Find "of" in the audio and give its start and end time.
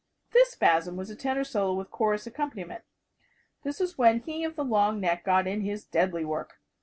4.43-4.55